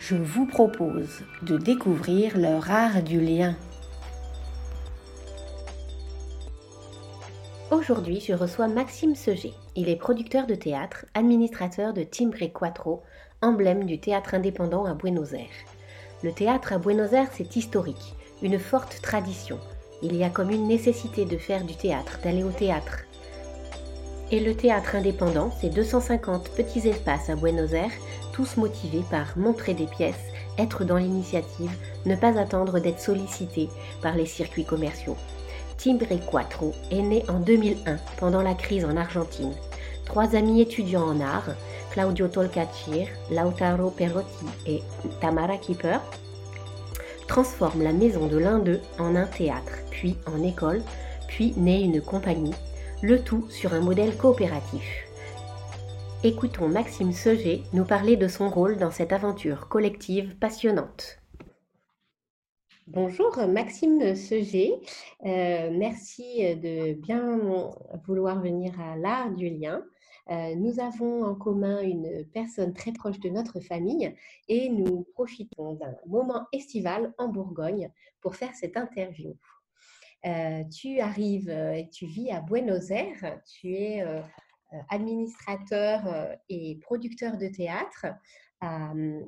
[0.00, 3.54] je vous propose de découvrir leur art du lien.
[7.70, 9.52] Aujourd'hui, je reçois Maxime Seger.
[9.76, 13.02] Il est producteur de théâtre, administrateur de Timbre Quattro,
[13.42, 15.66] emblème du théâtre indépendant à Buenos Aires.
[16.24, 19.58] Le théâtre à Buenos Aires, c'est historique, une forte tradition.
[20.02, 23.00] Il y a comme une nécessité de faire du théâtre, d'aller au théâtre.
[24.32, 27.92] Et le théâtre indépendant, c'est 250 petits espaces à Buenos Aires
[28.32, 31.70] tous motivés par montrer des pièces, être dans l'initiative,
[32.06, 33.68] ne pas attendre d'être sollicité
[34.02, 35.16] par les circuits commerciaux.
[35.76, 39.54] Timbre Quattro est né en 2001 pendant la crise en Argentine.
[40.04, 41.50] Trois amis étudiants en art,
[41.90, 44.82] Claudio Tolcachir, Lautaro Perotti et
[45.20, 45.98] Tamara Kipper,
[47.26, 50.82] transforment la maison de l'un d'eux en un théâtre, puis en école,
[51.28, 52.54] puis naît une compagnie,
[53.02, 55.09] le tout sur un modèle coopératif.
[56.22, 61.18] Écoutons Maxime Seger nous parler de son rôle dans cette aventure collective passionnante.
[62.86, 64.74] Bonjour Maxime Seger,
[65.24, 67.40] euh, merci de bien
[68.06, 69.82] vouloir venir à l'art du lien.
[70.30, 74.14] Euh, nous avons en commun une personne très proche de notre famille
[74.46, 79.38] et nous profitons d'un moment estival en Bourgogne pour faire cette interview.
[80.26, 84.04] Euh, tu arrives et tu vis à Buenos Aires, tu es
[84.88, 88.06] administrateur euh, et producteur de théâtre
[88.62, 89.20] euh,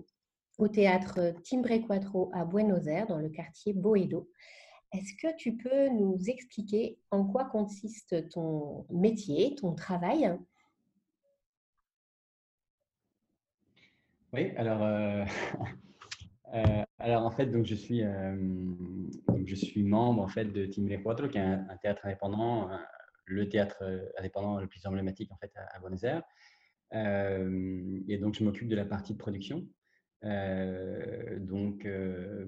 [0.58, 4.31] au théâtre Timbre Quattro à Buenos Aires, dans le quartier Boedo.
[4.92, 10.38] Est-ce que tu peux nous expliquer en quoi consiste ton métier, ton travail?
[14.34, 15.26] Oui, alors,
[16.98, 21.38] alors en fait, donc je suis, je suis membre en fait de Timbre Quattro, qui
[21.38, 22.69] est un théâtre indépendant
[23.27, 26.22] le théâtre euh, indépendant le plus emblématique en fait à, Buenos Aires.
[26.94, 29.66] Euh, et donc, je m'occupe de la partie de production.
[30.25, 31.87] Euh, donc,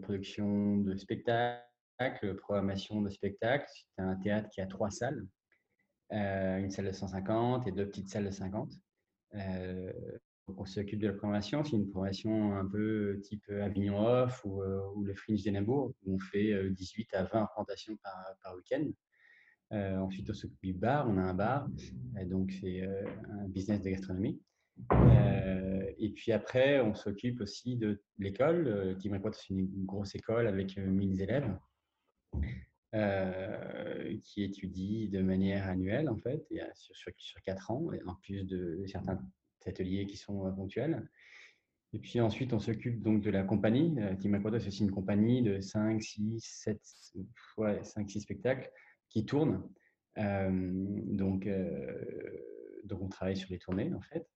[0.02, 3.68] production de spectacles, programmation de spectacles.
[3.68, 5.26] C'est un théâtre qui a trois salles.
[6.10, 8.72] une salle de 150 et deux petites salles de 50.
[10.48, 11.64] on s'occupe de la programmation.
[11.64, 14.62] C'est une programmation un peu type Avignon Off ou,
[15.02, 17.96] le Fringe d'Édimbourg, où on fait 18 à 20 représentations
[18.42, 18.90] par week-end.
[19.74, 21.08] Euh, ensuite, on s'occupe du bar.
[21.08, 21.68] On a un bar.
[22.26, 24.40] donc, c'est euh, un business de gastronomie.
[24.92, 28.96] Euh, et puis après, on s'occupe aussi de l'école.
[28.98, 31.56] Team Report, c'est une grosse école avec 1000 élèves
[34.22, 38.84] qui étudient de manière annuelle, en fait, et sur, sur, 4 ans, en plus de
[38.86, 39.18] certains
[39.66, 41.04] ateliers qui sont ponctuels.
[41.92, 43.96] Et puis ensuite, on s'occupe donc de la compagnie.
[44.20, 46.80] Team Aquato, c'est aussi une compagnie de 5, 6, 7,
[47.56, 48.70] ouais, 5, 6 spectacles
[49.14, 49.62] qui tourne.
[50.18, 51.48] Euh, donc,
[52.84, 54.28] donc, on travaille sur les tournées, en fait.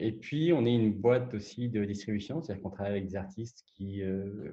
[0.00, 3.62] Et puis, on est une boîte aussi de distribution, c'est-à-dire qu'on travaille avec des artistes
[3.66, 4.02] qui,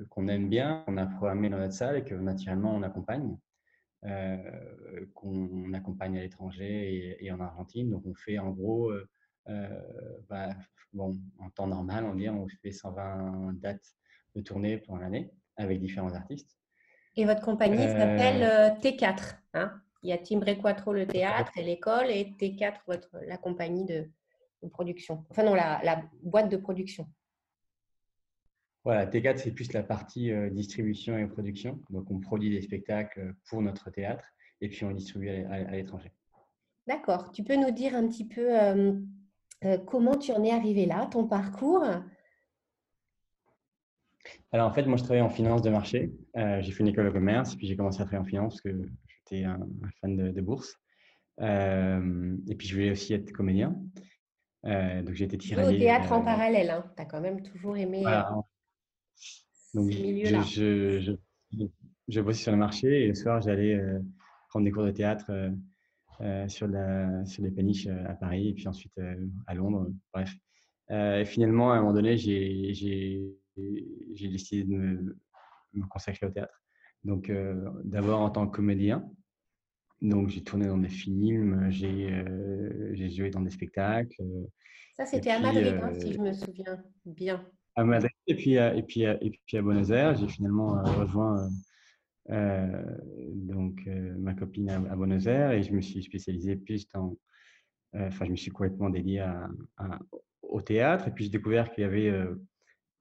[0.10, 3.38] qu'on aime bien, qu'on a programmé dans notre salle et que naturellement on accompagne,
[5.13, 7.90] qu'on accompagne à l'étranger et, en Argentine.
[7.90, 8.92] Donc, on fait en gros,
[10.30, 10.50] bah,
[10.94, 13.96] bon, en temps normal, on dit, on fait 120 dates
[14.36, 16.58] de tournée pour l'année avec différents artistes.
[17.17, 19.38] Et votre compagnie s'appelle euh, euh, T4.
[19.53, 23.85] Hein Il y a Timbre Quattro, le théâtre et l'école, et T4, votre, la compagnie
[23.85, 24.09] de,
[24.71, 25.23] production.
[25.29, 27.07] Enfin, non, la, boîte de production.
[28.83, 31.79] Voilà, T4, c'est plus la partie distribution et production.
[31.89, 34.25] Donc, on produit des spectacles pour notre théâtre
[34.62, 36.12] et puis on les distribue à l'étranger.
[36.88, 37.31] D'accord.
[37.31, 38.50] Tu peux nous dire un petit peu
[39.85, 41.85] comment tu en es arrivé là, ton parcours?
[44.51, 46.12] Alors en fait, moi je travaillais en finance de marché.
[46.36, 48.89] j'ai fait une école de commerce, puis j'ai commencé à travailler en finance parce que
[49.07, 49.60] j'étais un,
[50.01, 50.75] fan de, bourse.
[51.39, 53.75] et puis je voulais aussi être comédien.
[54.63, 55.63] donc j'ai été tiré.
[55.66, 56.86] au théâtre en parallèle, hein.
[56.95, 58.04] tu as quand même toujours aimé
[59.75, 61.12] donc, je, je,
[62.07, 64.00] je, bossais sur le marché et le soir, j'allais euh,
[64.50, 65.50] prendre des cours de théâtre euh,
[66.22, 68.98] euh, sur, la, sur les péniches à Paris et puis ensuite
[69.48, 69.88] à Londres.
[70.13, 70.33] Bref.
[70.89, 75.18] et finalement, à un moment donné, j'ai décidé de me,
[75.74, 76.62] me, consacrer au théâtre.
[77.04, 77.31] Donc,
[77.84, 79.10] d'abord en tant que comédien.
[80.02, 84.24] Donc, j'ai tourné dans des films, j'ai joué dans des spectacles.
[84.94, 88.75] Ça, c'était à Madrid, hein, si je me souviens bien à Madrid et puis à,
[88.75, 90.16] et puis et puis à Buenos Aires.
[90.16, 91.50] J'ai finalement euh, rejoint
[92.30, 92.84] euh,
[93.34, 97.18] donc, euh, ma copine à, Buenos Aires et je me suis spécialisé plus dans.
[97.98, 99.50] Enfin, je me suis complètement dédié à,
[100.42, 102.12] au théâtre et puis j'ai découvert qu'il y avait,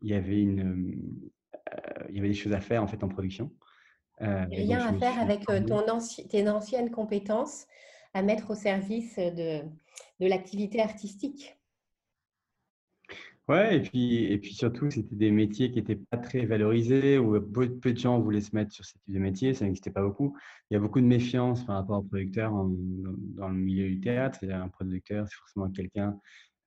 [0.04, 1.30] il y avait une.
[2.10, 3.50] il y avait des choses à faire en fait en production.
[4.20, 7.66] Rien à faire avec ton anci tes anciennes compétences
[8.12, 9.62] à mettre au service de,
[10.20, 11.56] de l'activité artistique.
[13.48, 17.38] Ouais, et puis, et puis surtout, c'était des métiers qui n'étaient pas très valorisés, où
[17.40, 20.34] peu, de gens voulaient se mettre sur ce type de métier, ça n'existait pas beaucoup.
[20.70, 24.38] Il y a beaucoup de méfiance par rapport aux producteurs dans le milieu du théâtre.
[24.48, 26.18] Un producteur, c'est forcément quelqu'un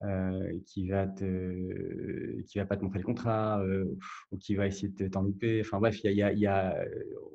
[0.04, 3.98] euh, qui va te, qui va pas te montrer le contrat euh,
[4.32, 5.60] ou qui va essayer de t'en louper.
[5.62, 6.78] Enfin bref, il y a, y a,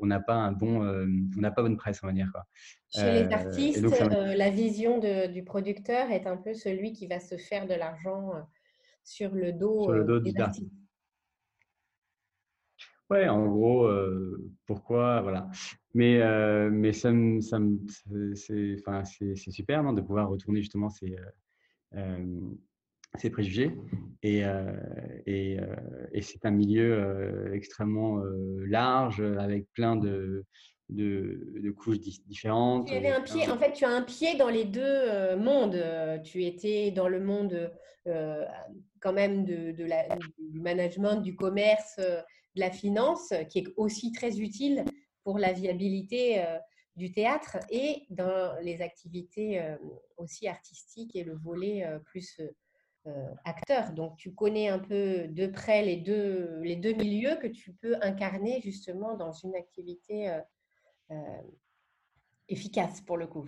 [0.01, 1.05] on n'a pas un bon, euh,
[1.37, 2.47] on n'a pas bonne presse, on va dire quoi.
[2.95, 7.37] Chez les artistes, la vision de, du producteur est un peu celui qui va se
[7.37, 8.31] faire de l'argent
[9.03, 10.71] sur le dos, sur le dos des artistes.
[13.11, 13.91] Ouais, en gros,
[14.67, 15.51] pourquoi, voilà.
[15.95, 16.21] Mais,
[16.71, 17.11] mais ça,
[17.41, 17.59] ça
[18.35, 21.17] c'est, enfin, c'est, super non, de pouvoir retourner justement ces,
[23.19, 23.71] ces préjugés.
[24.23, 24.43] Et,
[25.27, 25.59] et,
[26.13, 28.23] et c'est un milieu extrêmement
[28.67, 30.45] large avec plein de,
[30.89, 32.87] de, de, couches différentes.
[32.87, 35.83] Tu avais un pied, en fait, tu as un pied dans les deux mondes.
[36.25, 37.71] Tu étais dans le monde
[38.09, 38.45] euh,
[39.01, 44.41] quand même de, la, du management, du commerce, de la finance, qui est aussi très
[44.41, 44.85] utile
[45.25, 46.43] pour la viabilité
[46.97, 49.63] du théâtre et dans les activités
[50.17, 52.41] aussi artistiques et le volet plus
[53.45, 53.93] acteur.
[53.93, 57.97] Donc, tu connais un peu de près les deux, les deux milieux que tu peux
[58.03, 60.39] incarner justement dans une activité
[62.49, 63.47] efficace pour le coup.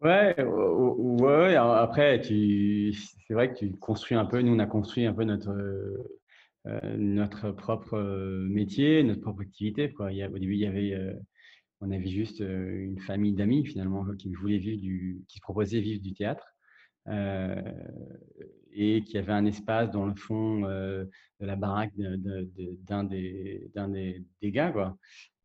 [0.00, 5.12] Ouais, ouais, après, c'est vrai que tu construis un peu, nous on a construit un
[5.12, 5.50] peu notre,
[6.66, 7.98] euh, notre propre
[8.48, 9.92] métier, notre propre activité.
[9.92, 10.10] Quoi.
[10.10, 11.14] Au début, il y avait, euh,
[11.80, 16.02] on avait juste une famille d'amis finalement qui voulaient vivre du, qui se proposaient vivre
[16.02, 16.56] du théâtre
[18.72, 21.08] et qui avait un espace dans le fond de
[21.40, 23.70] la baraque d'un des,
[24.42, 24.72] des, gars.
[24.72, 24.98] Quoi.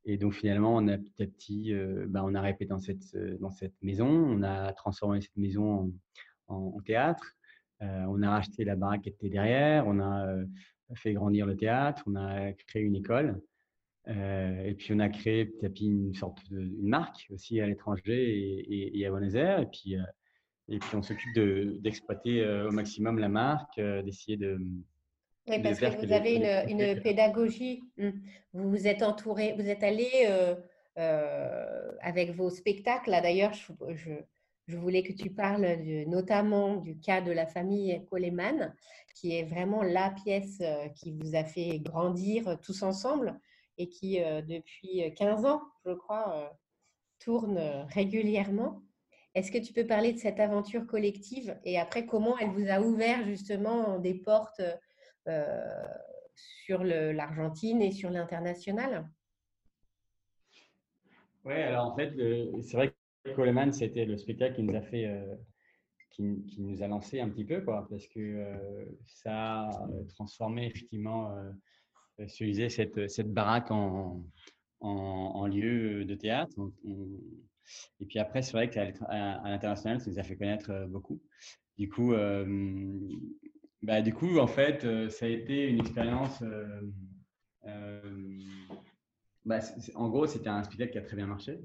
[0.05, 1.73] Et donc finalement, on a petit à petit,
[2.07, 5.93] bah, on a répété dans cette, dans cette maison, on a transformé cette maison
[6.47, 7.35] en, théâtre,
[7.81, 10.35] euh, on a racheté la baraque qui était derrière, on a
[10.95, 13.41] fait grandir le théâtre, on a créé une école,
[14.07, 17.67] et puis on a créé petit à petit une sorte de une marque aussi à
[17.67, 19.95] l'étranger et, à Buenos Aires, et puis,
[20.69, 21.33] et puis on s'occupe
[21.81, 24.59] d'exploiter au maximum la marque, d'essayer de
[25.47, 27.83] oui, parce que vous avez une, une, pédagogie.
[27.97, 28.09] Mmh.
[28.53, 30.55] Vous vous êtes entouré, vous êtes allé euh,
[30.97, 33.09] euh, avec vos spectacles.
[33.09, 34.13] Là, d'ailleurs, je,
[34.67, 35.67] je, voulais que tu parles
[36.07, 38.73] notamment du cas de la famille Coleman,
[39.15, 43.37] qui est vraiment la pièce euh, qui vous a fait grandir tous ensemble
[43.77, 46.57] et qui, depuis 15 ans, je crois,
[47.19, 47.57] tourne
[47.89, 48.83] régulièrement.
[49.35, 52.81] Est-ce que tu peux parler de cette aventure collective et après comment elle vous a
[52.81, 54.61] ouvert justement des portes
[55.27, 55.83] euh,
[56.35, 59.09] sur l'Argentine et sur l'international?
[61.45, 62.13] Oui, alors en fait,
[62.61, 65.35] c'est vrai que Coleman, c'était le spectacle qui nous a fait, euh,
[66.11, 71.35] qui, nous a lancé un petit peu, quoi, parce que euh, ça a transformé effectivement,
[72.19, 74.23] ce cette, cette baraque en,
[74.79, 76.55] en, lieu de théâtre.
[77.99, 81.21] et puis après, c'est vrai qu'à l'international, ça nous a fait connaître beaucoup.
[81.77, 82.13] Du coup,
[83.83, 86.41] bah, du coup, en fait, euh, ça a été une expérience.
[86.41, 86.81] Euh,
[87.65, 88.39] euh,
[89.43, 89.59] bah,
[89.95, 91.59] en gros, c'était un spectacle qui a très bien marché.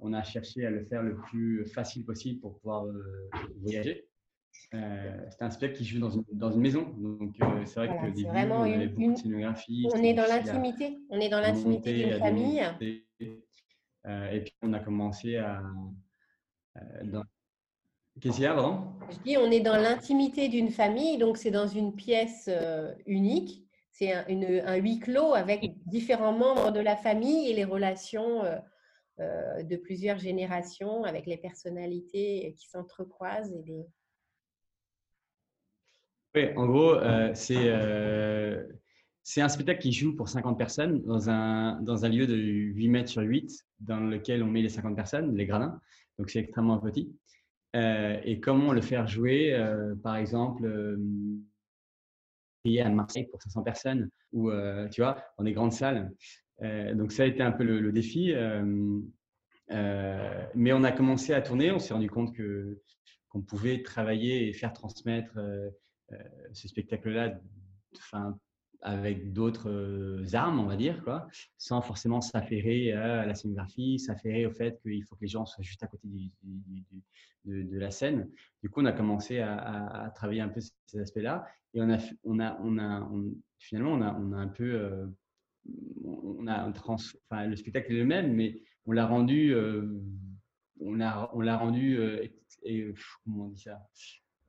[0.00, 2.86] on a cherché à le faire le plus facile possible pour pouvoir
[3.56, 4.06] voyager.
[4.70, 6.94] C'était un spectacle qui joue dans une, dans une maison.
[6.98, 7.36] Donc,
[7.66, 9.88] c'est vrai que début, vraiment on une, beaucoup de scénographie.
[9.94, 10.98] On est dans l'intimité.
[11.10, 12.62] On est dans l'intimité d'une famille.
[12.80, 15.62] et puis, on a commencé à.
[17.04, 17.24] Dans...
[18.20, 18.84] Qu'est-ce qu'il y a, pardon?
[19.10, 22.50] Je dis, on est dans l'intimité d'une famille, donc c'est dans une pièce
[23.06, 23.64] unique.
[23.90, 28.44] C'est un, un, huis clos avec différents membres de la famille et les relations
[29.20, 33.84] euh, de plusieurs générations avec les personnalités qui s'entrecroisent et des...
[36.34, 38.64] Oui, en gros, euh, euh,
[39.22, 42.88] c'est un spectacle qui joue pour 50 personnes dans un, dans un lieu de 8
[42.88, 45.80] mètres sur 8 dans lequel on met les 50 personnes, les gradins.
[46.18, 47.14] Donc, c'est extrêmement petit.
[47.74, 49.56] et comment le faire jouer,
[50.02, 50.66] par exemple,
[52.66, 54.50] à Marseille pour 500 personnes ou,
[54.90, 56.12] tu vois, dans des grandes salles.
[56.62, 58.32] Euh, donc ça a été un peu le, défi.
[58.32, 59.00] Euh,
[59.70, 62.34] euh, mais on a commencé à tourner, on s'est rendu compte
[63.28, 65.38] qu'on pouvait travailler et faire transmettre
[66.52, 67.38] ce spectacle-là
[68.80, 74.52] avec d'autres armes, on va dire, quoi, sans forcément s'affairer à la scénographie, s'affairer au
[74.52, 76.06] fait qu'il faut que les gens soient juste à côté
[77.44, 78.30] de, la scène.
[78.62, 82.38] Du coup, on a commencé à, travailler un peu ces aspects-là et on a, on
[82.38, 83.10] a, on a,
[83.58, 85.08] finalement, on a, on a un peu
[86.04, 86.96] on a trans,
[87.30, 90.00] enfin, le spectacle est le même, mais on l'a rendu, euh,
[90.80, 92.26] on a, on l'a rendu, euh,
[93.24, 93.80] comment on dit ça?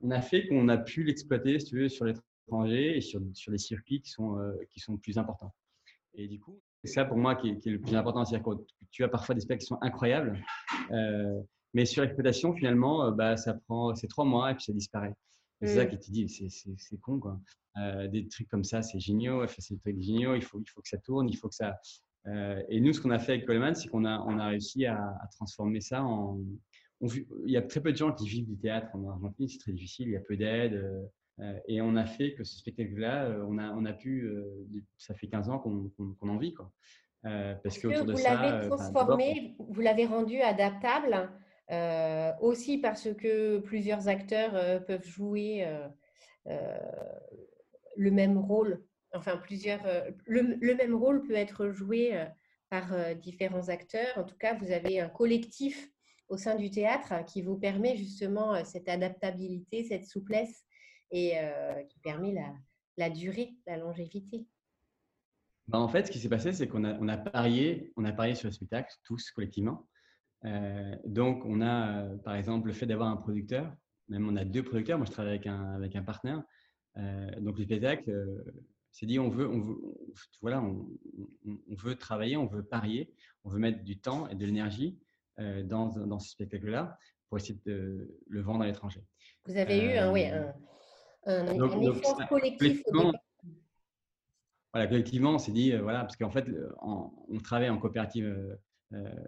[0.00, 3.52] On a fait qu'on a pu l'exploiter, si tu veux, sur l'étranger et sur, sur
[3.52, 5.54] des circuits qui sont, euh, qui sont plus importants.
[6.14, 9.04] Et du coup, c'est ça pour moi qui est, le plus important, c'est-à-dire que tu
[9.04, 10.42] as parfois des spectacles qui sont incroyables,
[11.72, 15.14] mais sur l'exploitation, finalement, bah, ça prend, c'est trois mois et puis ça disparaît.
[15.62, 15.88] C'est ça mmh.
[15.88, 17.38] qui te dit, c'est con, quoi.
[17.76, 20.80] Euh, des trucs comme ça, c'est génial, c'est des trucs géniaux, il faut, il faut
[20.80, 21.78] que ça tourne, il faut que ça.
[22.26, 24.86] Euh, et nous, ce qu'on a fait avec Coleman, c'est qu'on a, on a réussi
[24.86, 26.40] à, transformer ça en.
[27.00, 29.72] Il y a très peu de gens qui vivent du théâtre en Argentine, c'est très
[29.72, 30.74] difficile, il y a peu d'aide.
[31.40, 34.30] Euh, et on a fait que ce spectacle-là, on a, on a pu.
[34.98, 36.70] ça fait 15 ans qu'on en vit, quoi.
[37.22, 41.30] parce que de vous l'avez transformé, vous l'avez rendu adaptable.
[42.42, 45.66] aussi parce que plusieurs acteurs peuvent jouer
[47.96, 48.82] le même rôle,
[49.14, 52.24] enfin plusieurs, euh, le, même rôle peut être joué euh,
[52.68, 54.16] par euh, différents acteurs.
[54.16, 55.90] En tout cas, vous avez un collectif
[56.30, 60.64] au sein du théâtre qui vous permet justement cette adaptabilité, cette souplesse
[61.10, 61.34] et
[61.88, 62.32] qui permet
[62.96, 64.46] la, durée, la longévité.
[65.66, 68.48] Bah, en fait, ce qui s'est passé, c'est qu'on a, parié, on a parié sur
[68.48, 69.88] le spectacle, tous collectivement.
[71.04, 73.74] donc, on a, par exemple, le fait d'avoir un producteur,
[74.08, 76.42] même on a deux producteurs, moi je travaille avec un, avec un partenaire,
[76.96, 78.10] euh, donc le spectacle
[78.90, 79.48] s'est dit on veut,
[80.42, 80.86] voilà, on,
[81.68, 83.12] veut travailler, on veut parier,
[83.44, 85.09] on veut mettre du temps et de l'énergie euh,
[85.64, 86.96] dans, dans, ce spectacle-là
[87.28, 89.02] pour essayer de le vendre à l'étranger.
[89.46, 90.52] Vous avez eu un, oui, un,
[91.26, 92.82] un, effort collectif.
[94.72, 96.46] Voilà, collectivement, on s'est dit, euh, voilà, parce qu'en fait,
[96.80, 98.58] on travaille en coopérative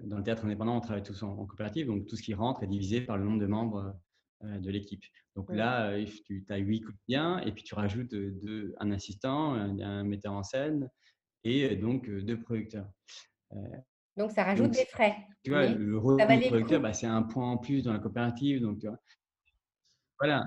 [0.02, 2.68] dans le théâtre indépendant, on travaille tous en, coopérative, donc tout ce qui rentre est
[2.68, 3.94] divisé par le nombre de membres
[4.44, 5.04] euh, de l'équipe.
[5.36, 10.04] Donc là, euh, tu as huit quotidiens et puis tu rajoutes deux, un assistant, un,
[10.04, 10.90] metteur en scène
[11.44, 12.88] et donc deux producteurs.
[14.16, 15.16] Donc ça rajoute des frais.
[15.42, 18.60] Tu vois, le rôle du producteur, bah, c'est un point en plus dans la coopérative.
[18.60, 18.84] Donc
[20.18, 20.44] voilà.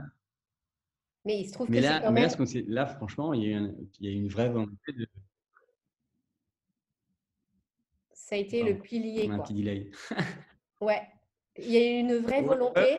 [1.26, 2.30] Mais il se trouve mais que là, quand même...
[2.30, 5.08] là, là, franchement, il y, a il y, a une vraie volonté de.
[8.14, 9.30] Ça a été le pilier.
[9.30, 9.92] Un petit delay.
[10.82, 11.02] ouais.
[11.58, 12.98] Il y a eu une vraie volonté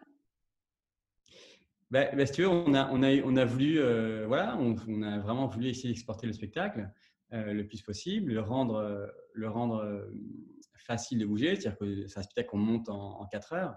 [1.90, 5.02] bah, bah, si tu veux, on a, on a, on a voulu, euh, voilà, on,
[5.02, 6.90] a vraiment voulu essayer d'exporter le spectacle
[7.32, 10.06] euh, le plus possible, le rendre, le rendre euh,
[10.86, 13.76] facile de bouger, c'est-à-dire que c'est un spectacle qu'on monte en, en 4 heures,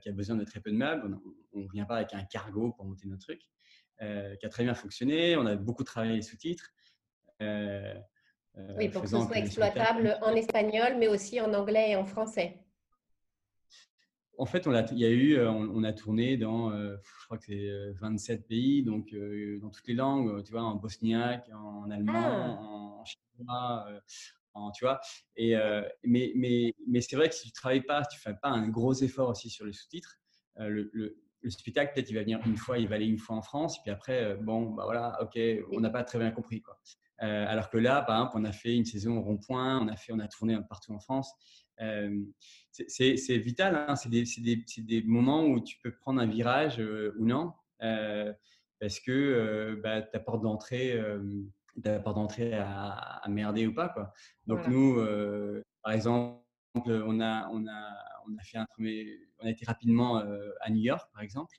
[0.00, 1.18] qui a besoin de très peu de meubles,
[1.52, 3.42] on ne vient pas avec un cargo pour monter notre truc,
[4.00, 6.72] qui a très bien fonctionné, on a beaucoup travaillé les sous-titres.
[7.40, 12.64] oui, pour que ce soit exploitable en espagnol, mais aussi en anglais et en français
[14.38, 17.24] en fait, on a, il y a eu, euh, on, a tourné dans, euh, je
[17.24, 19.14] crois que c'est 27 euh, pays, donc
[19.60, 22.58] dans toutes les langues, tu vois, en bosniaque, en allemand, ah.
[22.60, 23.88] en, chinois,
[24.58, 25.00] en, tu vois.
[25.36, 25.54] Et,
[26.04, 28.38] mais mais, mais c'est vrai que si tu ne travailles pas, si tu ne fais
[28.40, 30.16] pas un gros effort aussi sur les sous-titres,
[30.56, 31.16] le, le,
[31.48, 33.90] spectacle, peut-être, il va venir une fois, il va aller une fois en France, puis
[33.90, 35.38] après, bon, bah voilà, ok,
[35.72, 36.78] on n'a pas très bien compris, quoi.
[37.18, 40.12] alors que là, par exemple, on a fait une saison au rond-point, on a fait,
[40.12, 41.32] on a tourné partout en France
[42.88, 43.74] c'est vital.
[43.88, 43.96] Hein.
[43.96, 49.80] C'est des, des, des, moments où tu peux prendre un virage ou non, parce que
[49.82, 51.00] bah, ta porte d'entrée
[51.82, 53.88] porte d'entrée à, merder ou pas.
[53.88, 54.12] Quoi.
[54.46, 54.96] Donc nous,
[55.82, 56.42] par exemple,
[56.74, 60.22] on a, on, a, on a fait un premier, on a été rapidement
[60.60, 61.56] à New York, par exemple.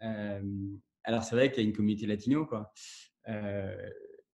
[0.00, 2.72] alors, c'est vrai qu'il y a une communauté latino, quoi.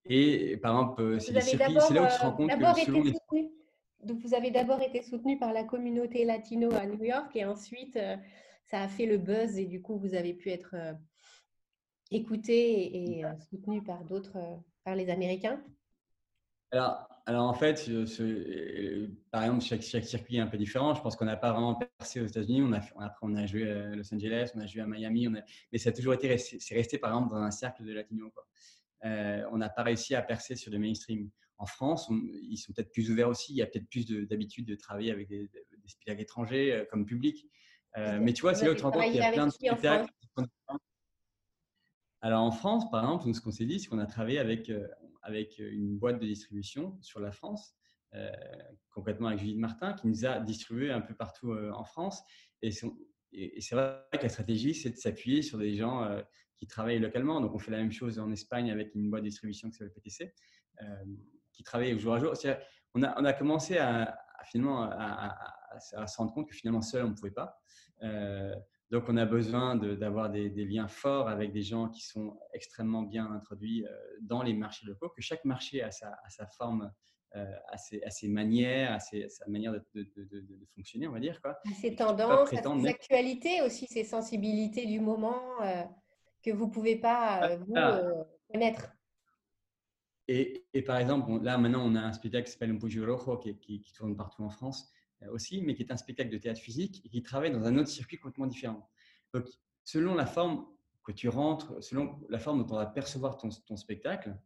[0.04, 3.14] et par exemple, c'est c'est là où tu te rends compte que selon les...
[4.02, 7.99] Donc, vous avez d'abord été soutenu par la communauté latino à New York et ensuite,
[8.66, 10.75] ça a fait le buzz et du coup, vous avez pu être
[12.11, 14.38] écouté et, soutenu par d'autres,
[14.85, 15.61] par les Américains?
[16.71, 17.91] Alors, alors, en fait,
[19.31, 20.95] par exemple, chaque, chaque, circuit est un peu différent.
[20.95, 22.62] Je pense qu'on n'a pas vraiment percé aux États-Unis.
[22.62, 25.35] On a, après, on a joué à Los Angeles, on a joué à Miami, on
[25.35, 25.41] a,
[25.73, 28.31] mais ça a toujours été c'est resté, par exemple, dans un cercle de latino.
[28.31, 28.45] Quoi.
[29.53, 31.31] on n'a pas réussi à percer sur le mainstream.
[31.57, 32.11] En France,
[32.43, 33.53] ils sont peut-être plus ouverts aussi.
[33.53, 37.47] Il y a peut-être plus d'habitude de, travailler avec des, des spectacles étrangers comme public.
[37.97, 40.11] mais tu vois, c'est là où tu compte qu'il y a plein de spectacles.
[42.25, 44.73] Alors en France, par exemple, ce qu'on s'est dit, c'est qu'on a travaillé avec,
[45.21, 47.76] avec une boîte de distribution sur la France,
[48.14, 48.31] euh,
[48.95, 52.23] concrètement avec Judith Martin, qui nous a distribué un peu partout euh, en France.
[52.62, 56.23] Et, c'est vrai que la stratégie, c'est de s'appuyer sur des gens euh,
[56.57, 57.43] qui travaillent localement.
[57.43, 59.93] Donc, on fait la même chose en Espagne avec une boîte de distribution qui s'appelle
[59.93, 60.33] PTC,
[61.52, 62.33] qui travaille au jour à jour.
[62.95, 64.16] On a, on a, commencé à,
[64.47, 65.37] finalement à,
[65.93, 67.61] à, se rendre compte que finalement seul, on ne pouvait pas.
[68.94, 73.28] Donc, on a besoin d'avoir des, liens forts avec des gens qui sont extrêmement bien
[73.32, 76.92] introduits euh, dans les marchés locaux, que chaque marché a sa, sa forme,
[77.34, 80.06] euh, a, ses, manières, a sa manière de,
[80.76, 81.42] fonctionner, on va dire.
[81.42, 81.58] Quoi.
[81.74, 85.82] Ses tendances, ses actualités aussi, ses sensibilités du moment euh,
[86.44, 87.74] que vous ne pouvez pas, vous,
[88.52, 88.94] connaître.
[90.28, 93.58] Et, et, par exemple, là, maintenant, on a un spectacle qui s'appelle Un Rojo qui,
[93.58, 94.93] qui, tourne partout en France euh,
[95.31, 97.88] aussi, mais qui est un spectacle de théâtre physique et qui travaille dans un autre
[97.88, 98.88] circuit complètement différent.
[99.33, 99.47] Donc,
[99.85, 100.66] selon la forme
[101.04, 104.37] que tu rentres, selon la forme dont on va percevoir ton, ton spectacle,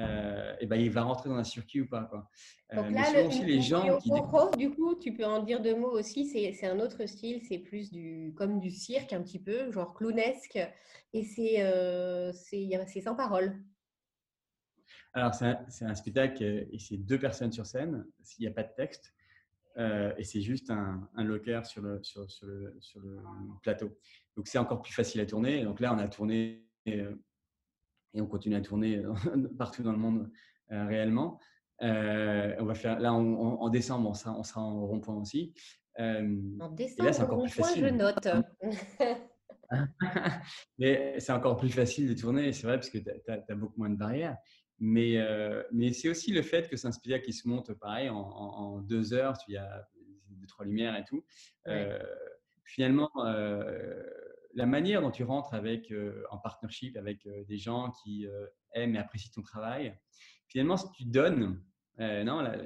[0.00, 2.04] euh, et ben, il va rentrer dans un circuit ou pas.
[2.04, 2.30] Quoi.
[2.72, 4.10] Euh, Donc là, le, aussi, les gens qui...
[4.56, 6.26] du coup, tu peux en dire deux mots aussi.
[6.26, 10.58] C'est un autre style, c'est plus du, comme du cirque un petit peu, genre clownesque,
[11.12, 13.60] et c'est euh, sans parole.
[15.14, 18.62] Alors, c'est un, un, spectacle et c'est deux personnes sur scène, s'il n'y a pas
[18.62, 19.12] de texte.
[19.78, 23.18] Euh, et c'est juste un, un locker sur le, sur, sur, le, sur le,
[23.62, 23.96] plateau.
[24.36, 25.64] Donc c'est encore plus facile à tourner.
[25.64, 27.14] Donc là, on a tourné euh,
[28.14, 29.02] et on continue à tourner
[29.58, 30.30] partout dans le monde
[30.72, 31.38] euh, réellement.
[31.80, 35.54] on va faire là en décembre, on sera, on sera en rond-point aussi.
[35.98, 37.84] en décembre, c'est encore plus facile.
[37.84, 38.28] je note.
[40.78, 43.90] Mais c'est encore plus facile de tourner, c'est vrai, parce que tu as, beaucoup moins
[43.90, 44.36] de barrières.
[44.80, 48.08] Mais, euh, mais c'est aussi le fait que c'est un spectacle qui se monte pareil
[48.08, 49.88] en, deux heures, il y a
[50.30, 51.24] deux, trois lumières et tout.
[51.66, 51.98] Euh,
[52.64, 54.02] finalement, euh,
[54.54, 55.92] la manière dont tu rentres avec,
[56.30, 58.26] en partnership avec des gens qui
[58.72, 59.98] aiment et apprécient ton travail,
[60.46, 61.60] finalement, si tu donnes,
[61.98, 62.56] non, la,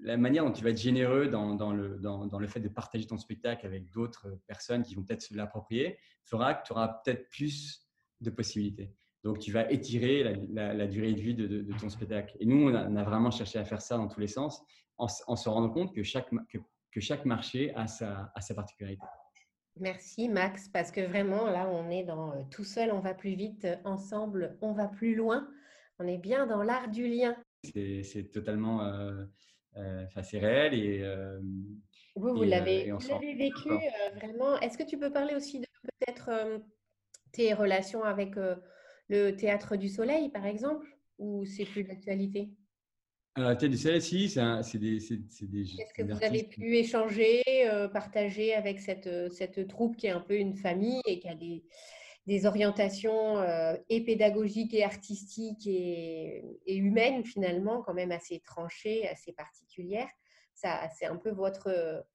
[0.00, 2.68] la, manière dont tu vas être généreux dans, dans, le, dans, dans le fait de
[2.68, 7.00] partager ton spectacle avec d'autres personnes qui vont peut-être se l'approprier, fera que tu auras
[7.02, 7.88] peut-être plus
[8.20, 8.94] de possibilités.
[9.26, 12.36] Donc, tu vas étirer la, durée de vie de, ton spectacle.
[12.38, 14.62] Et nous, on a, vraiment cherché à faire ça dans tous les sens,
[14.98, 19.04] en, se rendant compte que chaque, que, chaque marché a sa, sa, particularité.
[19.80, 23.34] Merci Max, parce que vraiment, là, on est dans euh, tout seul, on va plus
[23.34, 25.48] vite, euh, ensemble, on va plus loin.
[25.98, 27.36] On est bien dans l'art du lien.
[27.64, 29.24] C'est totalement, euh,
[30.22, 31.04] c'est réel et
[32.14, 32.92] vous, vous l'avez
[33.34, 33.70] vécu
[34.14, 34.56] vraiment.
[34.60, 36.60] Est-ce que tu peux parler aussi de peut-être
[37.32, 38.36] tes relations avec
[39.08, 40.86] le Théâtre du Soleil, par exemple,
[41.18, 42.50] ou c'est plus d'actualité
[43.38, 47.86] alors, le Théâtre du Soleil, si, c'est des, Est-ce que vous avez pu échanger, euh,
[47.86, 51.34] partager avec cette, euh, cette troupe qui est un peu une famille et qui a
[51.34, 51.62] des,
[52.26, 59.06] des orientations euh, et pédagogiques et artistiques et, et, humaines, finalement, quand même assez tranchées,
[59.06, 60.08] assez particulières?
[60.54, 62.06] Ça, C'est un peu votre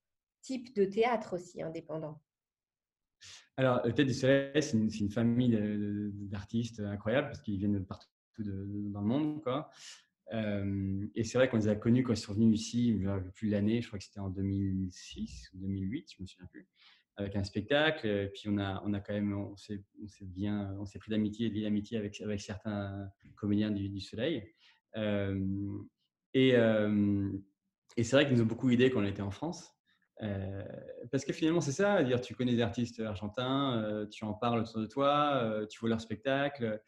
[0.41, 2.19] type de théâtre aussi indépendant.
[3.57, 5.57] Alors, Tête du Soleil, c'est une, famille
[6.13, 8.07] d'artistes incroyables parce qu'ils viennent de partout
[8.39, 9.41] dans le monde.
[9.41, 9.69] Quoi.
[10.31, 12.99] Et c'est vrai qu'on les a connus quand ils sont venus ici,
[13.33, 16.67] plus l'année, je crois que c'était en 2006 ou 2008, je ne me souviens plus,
[17.17, 18.07] avec un spectacle.
[18.07, 19.83] Et puis on a, on a quand même, on s'est
[20.21, 24.43] bien, on s'est pris d'amitié et d'amitié avec, avec certains comédiens du, Soleil.
[26.33, 27.31] Et, euh,
[27.97, 29.75] et c'est vrai qu'ils nous ont beaucoup aidés quand on était en France.
[30.21, 30.63] Euh,
[31.11, 34.61] parce que finalement, c'est ça, dire tu connais des artistes argentins, euh, tu en parles
[34.61, 36.81] autour de toi, euh, tu vois leur spectacle.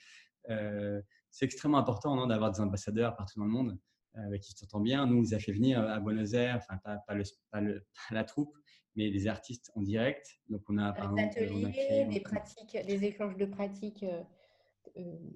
[1.29, 3.77] c'est extrêmement important d'avoir des ambassadeurs partout dans le monde
[4.13, 5.07] avec qui tu t'entends bien.
[5.07, 7.83] Nous, on nous a fait venir à Buenos Aires, enfin, pas, pas, le, pas, le,
[8.11, 8.55] la troupe,
[8.95, 10.39] mais des artistes en direct.
[10.49, 14.05] Donc, on a, des ateliers, des pratiques, des échanges de pratiques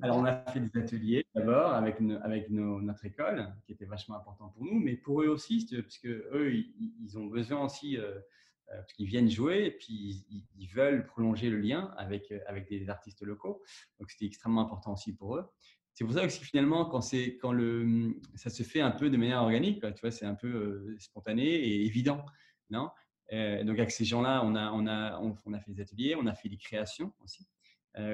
[0.01, 4.49] Alors, on a fait des ateliers d'abord avec, avec notre école, qui était vachement important
[4.49, 8.19] pour nous, mais pour eux aussi, parce que eux, ils, ont besoin aussi euh,
[8.67, 10.25] parce qu'ils viennent jouer et puis
[10.57, 13.63] ils, veulent prolonger le lien avec, avec des artistes locaux.
[13.99, 15.45] Donc c'était extrêmement important aussi pour eux.
[15.93, 17.01] C'est pour ça que finalement, quand,
[17.41, 20.95] quand le, ça se fait un peu de manière organique, tu vois, c'est un peu
[20.99, 22.23] spontané et évident.
[22.69, 22.91] Non?
[23.31, 26.36] Donc avec ces gens-là, on a, on, a, on, a fait des ateliers, on a
[26.36, 27.47] fait des créations aussi,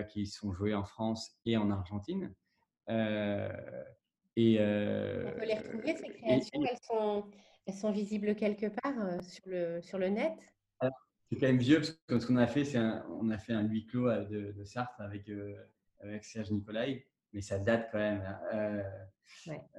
[0.09, 2.33] qui sont jouées en France et en Argentine.
[2.89, 2.93] et, on
[5.39, 7.25] peut les retrouver, ces créations elles, sont,
[7.65, 10.37] elles sont visibles quelque part sur, le, sur le net?
[10.81, 13.63] C'est quand même vieux parce que ce qu'on a fait, c'est on a fait un
[13.63, 15.29] huis clos de, de Sartre avec,
[16.01, 18.23] avec Serge Nicolai, mais ça date quand même.
[18.53, 18.83] Euh,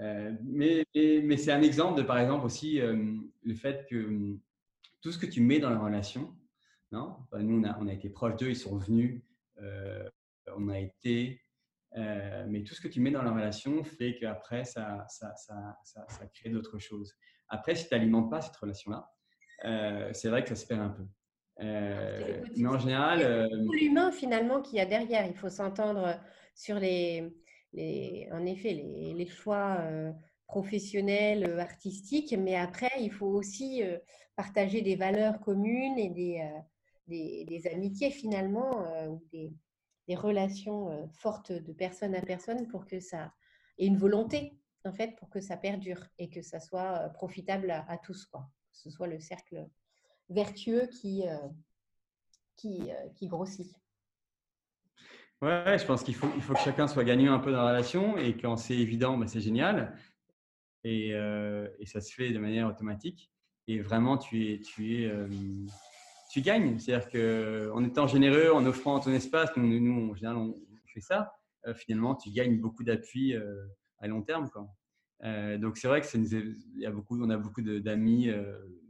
[0.00, 4.36] euh, mais, mais, c'est un exemple de, par exemple, aussi le fait que
[5.00, 6.34] tout ce que tu mets dans la relation,
[6.92, 7.16] non?
[7.32, 9.22] Nous, on a, on a été proches d'eux, ils sont venus,
[9.58, 11.40] on a été,
[11.94, 16.26] mais tout ce que tu mets dans la relation fait qu'après, ça, ça, ça, ça,
[16.34, 17.14] crée d'autres choses.
[17.48, 19.10] Après, si tu n'alimentes pas cette relation-là,
[20.12, 21.04] c'est vrai que ça se perd un peu.
[21.60, 23.22] Euh, mais en général.
[23.22, 25.26] Euh, l'humain finalement qu'il y a derrière.
[25.26, 26.18] Il faut s'entendre
[26.54, 27.32] sur les,
[27.72, 30.12] les, en effet, les, les choix euh,
[30.46, 33.82] professionnels, artistiques, mais après, il faut aussi
[34.36, 36.42] partager des valeurs communes et des,
[37.06, 39.52] des, amitiés finalement, ou des,
[40.16, 43.32] relations fortes de personne à personne pour que ça.
[43.78, 47.98] et une volonté en fait pour que ça perdure et que ça soit profitable à,
[47.98, 48.48] tous, quoi.
[48.72, 49.66] Ce soit le cercle
[50.28, 51.36] vertueux qui, euh,
[52.56, 53.74] qui, euh, grossit.
[55.42, 57.68] Ouais, je pense qu'il faut, il faut que chacun soit gagnant un peu dans la
[57.68, 59.96] relation et quand c'est évident, ben c'est génial.
[60.84, 63.30] Et, euh, et, ça se fait de manière automatique.
[63.66, 64.60] Et vraiment, tu, es,
[66.35, 66.79] tu gagnes.
[66.79, 70.55] C'est-à-dire qu'en étant généreux, en offrant ton espace, nous, nous en général, on
[70.92, 71.33] fait ça,
[71.75, 73.35] finalement, tu gagnes beaucoup d'appui
[73.99, 74.51] à long terme.
[75.59, 78.31] Donc, c'est vrai que il y a beaucoup, on a beaucoup d'amis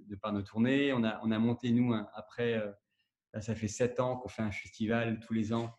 [0.08, 0.92] de par nos tournées.
[0.92, 4.50] On a, on a monté, nous, après, euh, ça fait sept ans qu'on fait un
[4.50, 5.70] festival tous les ans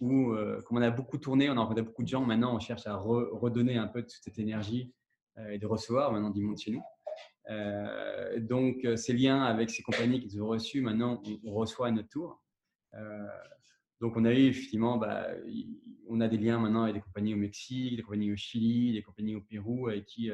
[0.00, 2.24] où, euh, comme on a beaucoup tourné, on a rencontré beaucoup de gens.
[2.24, 4.94] Maintenant, on cherche à redonner un peu de toute cette énergie
[5.38, 6.82] euh, et de recevoir maintenant du monde chez nous.
[7.48, 12.42] Donc, ces liens avec ces compagnies qu'ils ont reçus, maintenant, on, reçoit à notre tour.
[14.00, 15.28] donc, on a eu effectivement, bah,
[16.08, 19.02] on a des liens maintenant avec des compagnies au Mexique, des compagnies au Chili, des
[19.02, 20.30] compagnies au Pérou, avec qui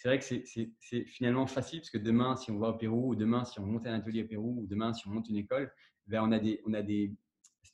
[0.00, 3.14] c'est vrai que c'est finalement facile parce que demain, si on va au Pérou, ou
[3.14, 5.70] demain, si on monte un atelier au Pérou, ou demain, si on monte une école,
[6.06, 7.12] ben on, a des, on, a des,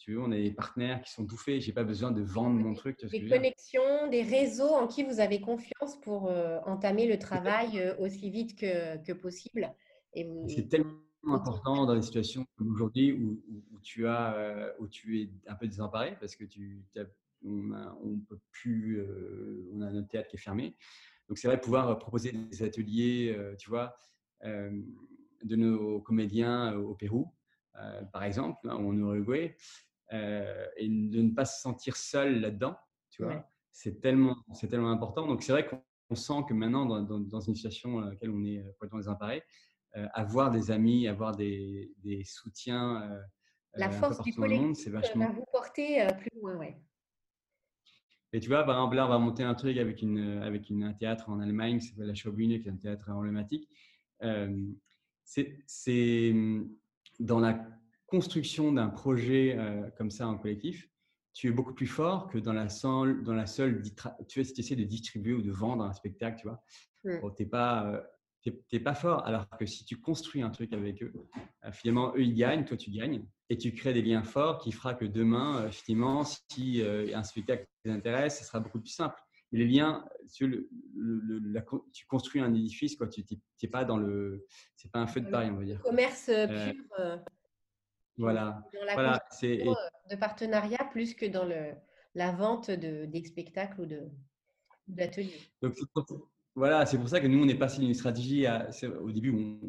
[0.06, 1.26] tu veux, on a des partenaires qui sont.
[1.28, 3.04] Je n'ai pas besoin de vendre mon truc.
[3.10, 7.96] Des connexions, des réseaux en qui vous avez confiance pour euh, entamer le travail euh,
[7.98, 9.74] aussi vite que, que possible.
[10.14, 10.92] C'est tellement
[11.28, 13.42] important dans des situations comme aujourd'hui où,
[13.82, 16.84] tu as, euh, où tu es un peu désemparé parce que tu,
[17.44, 19.04] on, on peut plus,
[19.72, 20.76] on a notre théâtre qui est fermé.
[21.28, 23.96] Donc, c'est vrai pouvoir proposer des ateliers, tu vois,
[24.44, 27.34] de nos comédiens au Pérou,
[28.12, 29.56] par exemple, hein, ou en Uruguay,
[30.12, 32.76] et de ne pas se sentir seul là-dedans,
[33.10, 33.48] tu vois.
[33.72, 35.26] C'est tellement, c'est tellement important.
[35.26, 38.98] Donc, c'est vrai qu'on sent que maintenant, dans, une situation dans laquelle on est complètement
[38.98, 39.42] désemparé,
[40.14, 43.20] avoir des amis, avoir des, des soutiens.
[43.74, 45.26] La force du collectif vachement...
[45.26, 46.80] va vous porter plus loin, ouais.
[48.32, 50.82] Et tu vois, par exemple, là, on va monter un truc avec, une, avec une,
[50.82, 53.68] un théâtre en Allemagne qui s'appelle la Schaubühne, qui est un théâtre emblématique.
[54.22, 54.66] Euh,
[55.24, 56.34] c'est
[57.18, 57.66] dans la
[58.06, 60.88] construction d'un projet euh, comme ça en collectif,
[61.32, 63.82] tu es beaucoup plus fort que dans la seule, dans la seule
[64.28, 66.62] tu vois, si tu essaies de distribuer ou de vendre un spectacle, tu vois.
[67.04, 67.34] Mmh.
[67.36, 69.26] tu n'es pas, euh, t'es pas fort.
[69.26, 71.12] Alors que si tu construis un truc avec eux,
[71.64, 73.26] euh, finalement, eux, ils gagnent, toi, tu gagnes.
[73.48, 77.66] Et tu crées des liens forts qui fera que demain, euh, finalement, si un spectacle
[77.84, 79.20] t'intéresse, ce sera beaucoup plus simple.
[79.52, 83.06] Et les liens, tu, le, tu construis un édifice, quoi.
[83.08, 83.24] Tu
[83.62, 84.44] n'es pas dans le.
[84.74, 85.80] C'est pas un feu de paris, on va dire.
[85.82, 87.20] Commerce pur.
[88.18, 88.62] Voilà.
[88.94, 89.22] voilà.
[89.30, 89.64] C'est
[90.10, 91.72] de partenariat plus que dans le,
[92.14, 93.86] la vente de, des spectacles ou
[94.88, 95.40] d'ateliers.
[95.60, 95.74] Donc,
[96.54, 98.70] voilà, c'est pour ça que nous, on est passé d'une stratégie à,
[99.02, 99.60] au début,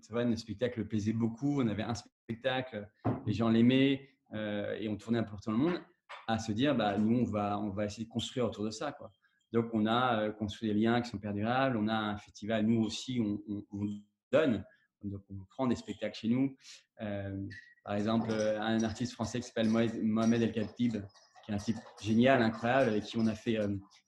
[0.00, 1.60] c'est vrai, notre spectacle plaisait beaucoup.
[1.60, 2.88] On avait un spectacle,
[3.26, 5.80] les gens l'aimaient euh, et on tournait un peu pour tout le monde,
[6.26, 8.92] à se dire, bah, nous, on va, on va essayer de construire autour de ça.
[8.92, 9.12] Quoi.
[9.52, 11.76] Donc, on a euh, construit des liens qui sont perdurables.
[11.76, 13.86] On a un festival, nous aussi, on,
[14.32, 14.64] donne.
[15.02, 16.56] Donc, on prend des spectacles chez nous.
[17.02, 17.46] Euh,
[17.84, 21.02] par exemple, un artiste français qui s'appelle Mohamed El Khatib,
[21.44, 23.58] qui est un type génial, incroyable, avec qui on a fait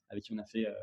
[0.09, 0.73] avec qui on a fait euh,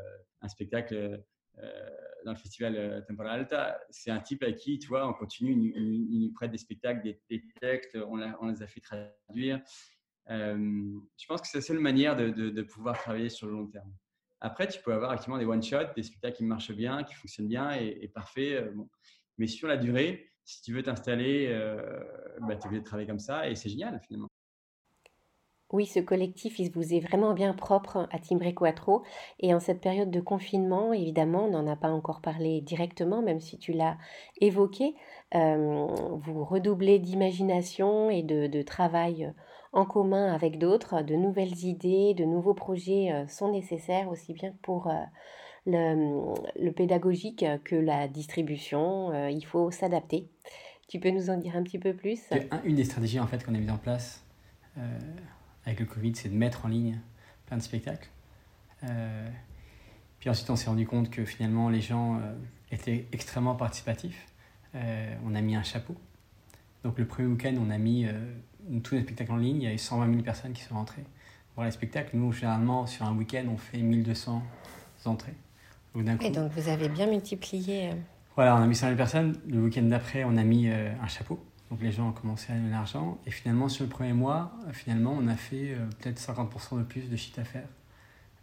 [0.41, 1.23] un spectacle
[1.59, 1.91] euh,
[2.25, 3.79] dans le festival euh, Temporal Alta.
[3.91, 7.45] C'est un type avec qui, tu vois, on continue, il, nous prête des spectacles, des,
[7.61, 9.61] textes, on, on, les a fait traduire.
[10.29, 13.93] je pense que c'est la seule manière de, pouvoir travailler sur le long terme.
[14.41, 17.73] Après, tu peux avoir effectivement des one-shots, des spectacles qui marchent bien, qui fonctionnent bien
[17.73, 18.71] et, et parfait.
[19.39, 21.49] Mais sur la durée, si tu veux t'installer,
[22.41, 24.29] bah, tu es obligé de travailler comme ça et c'est génial finalement.
[25.75, 29.03] Oui, ce collectif, il vous est vraiment bien propre à Timbre Quattro.
[29.41, 33.41] Et en cette période de confinement, évidemment, on n'en a pas encore parlé directement, même
[33.41, 33.97] si tu l'as
[34.41, 34.95] évoqué,
[35.35, 35.87] euh,
[36.19, 39.33] vous redoublez d'imagination et de, travail
[39.73, 41.03] en commun avec d'autres.
[41.03, 44.89] De nouvelles idées, de nouveaux projets euh, sont nécessaires, aussi bien pour
[45.67, 49.29] euh, le, pédagogique que la distribution.
[49.29, 50.29] il faut s'adapter.
[50.89, 52.21] Tu peux nous en dire un petit peu plus?
[52.65, 54.23] Une des stratégies en fait qu'on a mis en place
[55.67, 57.01] avec le Covid, c'est de mettre en ligne
[57.47, 58.09] plein de spectacles.
[58.85, 59.29] Euh,
[60.21, 62.35] puis ensuite, on s'est rendu compte que finalement, les gens euh,
[62.71, 64.27] étaient extrêmement participatifs.
[64.75, 65.95] Euh, on a mis un chapeau.
[66.83, 68.07] Donc le premier week-end, on a mis
[68.83, 69.57] tous les spectacles en ligne.
[69.57, 71.05] Il y avait 120 000 personnes qui sont rentrées
[71.55, 72.17] voir les spectacles.
[72.17, 74.43] Nous, généralement, sur un week-end, on fait 1200
[75.07, 75.35] entrées.
[75.97, 77.91] Et donc vous avez bien multiplié.
[78.35, 79.37] Voilà, on a mis 100 000 personnes.
[79.49, 81.39] Le week-end d'après, on a mis un chapeau.
[81.75, 83.19] Donc les gens ont commencé à donner l'argent.
[83.27, 86.85] Et finalement, sur le premier mois, euh, finalement, on a fait euh, peut-être 50% de
[86.85, 87.69] plus de chiffre d'affaires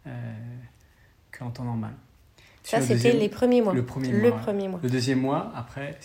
[0.06, 0.10] euh,
[1.30, 1.94] qu'en temps normal.
[2.62, 3.72] Ça, c'était les premiers mois.
[3.72, 4.80] Le premier, le mois, premier mois.
[4.82, 5.98] Le deuxième mois, après,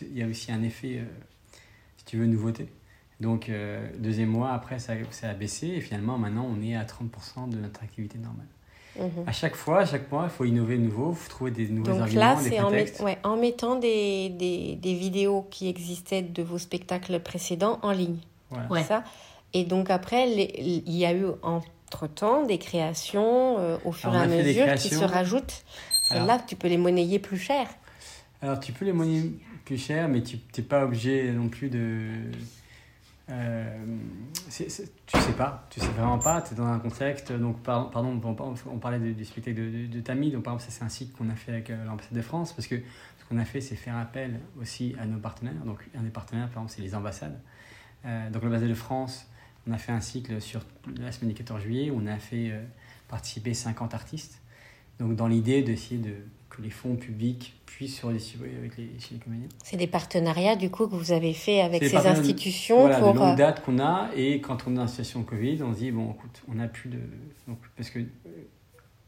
[0.00, 1.02] il y a aussi un effet,
[1.96, 2.68] si tu veux, nouveauté.
[3.18, 3.50] Donc,
[3.96, 5.68] deuxième mois, après, ça, ça, a baissé.
[5.68, 8.48] Et finalement, maintenant, on est à 30% de notre activité normale.
[8.98, 9.24] Mhm.
[9.26, 11.68] À chaque fois, à chaque mois, il faut innover de nouveau, il faut trouver des
[11.68, 16.22] nouveaux Donc arguments, là, c'est en, ouais, en, mettant des, des, des, vidéos qui existaient
[16.22, 18.18] de vos spectacles précédents en ligne.
[18.50, 18.84] Voilà.
[18.84, 19.04] Ça.
[19.54, 24.26] Et donc après, il y a eu entre-temps des créations euh, au fur et à
[24.26, 25.64] mesure qui se rajoutent.
[26.10, 27.66] et là, tu peux les monnayer plus cher.
[28.42, 29.32] Alors, tu peux les monnayer
[29.64, 32.08] plus cher, mais tu n'es pas obligé non plus de
[33.32, 33.98] euh,
[34.50, 37.32] tu sais pas, tu sais vraiment pas, tu es dans un contexte.
[37.32, 38.20] Donc, pardon,
[38.66, 41.30] on, parlait du, spectacle de, de, Tammy, donc par exemple, ça c'est un site qu'on
[41.30, 43.96] a fait avec euh, l'ambassade de France, parce que ce qu'on a fait, c'est faire
[43.96, 45.64] appel aussi à nos partenaires.
[45.64, 47.40] Donc, un des partenaires, par exemple, c'est les ambassades.
[48.04, 49.26] Euh, donc, l'ambassade de France,
[49.66, 50.60] on a fait un cycle sur
[50.98, 52.52] la semaine du 14 juillet où on a fait
[53.08, 54.40] participer 50 artistes.
[54.98, 56.16] Donc, dans l'idée d'essayer de
[56.52, 59.48] que les fonds publics puissent se redistribuer avec les, comédiens.
[59.64, 63.14] C'est des partenariats du coup que vous avez fait avec ces institutions voilà, pour...
[63.14, 66.12] De euh, qu'on a et quand on est en situation Covid, on se dit bon
[66.12, 66.98] écoute, on n'a plus de...
[67.48, 68.04] Donc, parce que euh,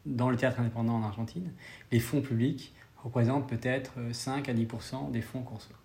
[0.07, 1.53] dans le théâtre indépendant en Argentine,
[1.93, 5.77] les fonds publics représentent peut-être 5 euh, à 10% des fonds qu'on reçoit.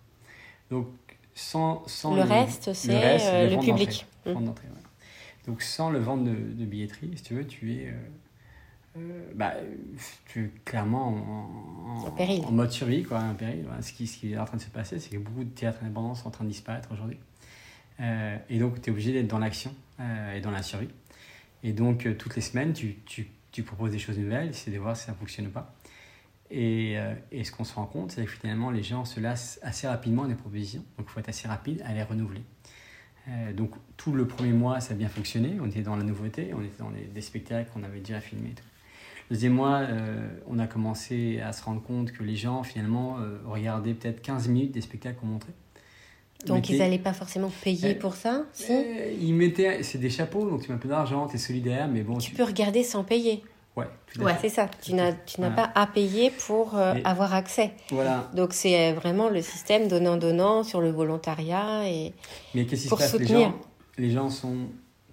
[0.70, 0.86] Donc
[1.34, 4.06] sans, sans le, reste, c'est le, public.
[4.24, 4.34] Mmh.
[5.46, 7.92] Donc sans le vente de, de, billetterie, si tu veux, tu es euh,
[9.34, 9.54] bah,
[10.26, 13.64] tu es clairement en, en, mode survie, quoi, un péril.
[13.82, 15.78] Ce, qui, ce qui est en train de se passer, c'est que beaucoup de théâtres
[15.82, 17.18] indépendants sont en train de disparaître aujourd'hui.
[18.00, 20.88] Euh, et donc, tu es obligé d'être dans l'action euh, et dans la survie.
[21.62, 24.96] Et donc, toutes les semaines, tu, tu, tu, proposes des choses nouvelles, c'est de voir
[24.96, 25.74] si ça fonctionne ou pas.
[26.50, 26.96] Et,
[27.30, 30.26] et ce qu'on se rend compte, c'est que finalement, les gens se lassent assez rapidement
[30.26, 30.84] des propositions.
[30.98, 32.42] Donc, il faut être assez rapide à les renouveler.
[33.54, 35.58] donc, tout le premier mois, ça a bien fonctionné.
[35.60, 38.54] On était dans la nouveauté, on était dans des spectacles qu'on avait déjà filmés.
[38.56, 38.64] Tout.
[39.30, 43.38] Deuxième mois, euh, on a commencé à se rendre compte que les gens, finalement, euh,
[43.46, 45.52] regardaient peut-être 15 minutes des spectacles qu'on montrait.
[46.46, 48.72] Donc ils n'allaient pas forcément payer pour ça si?
[49.20, 52.02] Ils mettaient, c'est des chapeaux, donc tu mets un peu d'argent, tu es solidaire, mais
[52.02, 52.16] bon.
[52.16, 53.44] Tu, peux regarder sans payer.
[53.76, 53.84] Ouais,
[54.18, 54.68] ouais c'est ça.
[54.82, 55.12] Tu n'as,
[55.50, 57.72] pas à payer pour euh, avoir accès.
[57.90, 58.30] Voilà.
[58.34, 62.14] Donc c'est vraiment le système donnant-donnant sur le volontariat et
[62.54, 63.10] mais qu'est-ce qui se passe?
[63.12, 63.36] Soutenir.
[63.38, 63.60] Les gens,
[63.98, 64.56] les gens sont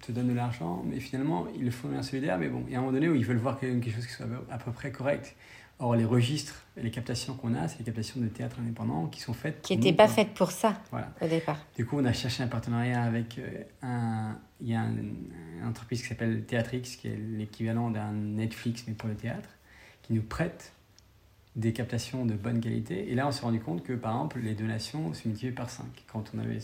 [0.00, 2.76] te donnent de l'argent, mais finalement, ils le font bien solidaire, mais bon, il y
[2.76, 4.90] a un moment donné où ils veulent voir quelque chose qui soit à peu près
[4.90, 5.34] correct.
[5.80, 9.32] Or, les registres, les captations qu'on a, c'est les captations de théâtre indépendant qui sont
[9.32, 9.62] faites.
[9.62, 11.12] Qui n'étaient pas faites pour ça voilà.
[11.20, 11.58] au départ.
[11.76, 14.36] Du coup, on a cherché un partenariat avec euh, un.
[14.60, 15.14] Il y a une
[15.64, 19.50] entreprise qui s'appelle Théatrix, qui est l'équivalent d'un Netflix, mais pour le théâtre,
[20.02, 20.72] qui nous prête
[21.54, 23.12] des captations de bonne qualité.
[23.12, 25.86] Et là, on s'est rendu compte que, par exemple, les donations se multipliaient par 5
[26.12, 26.58] quand on avait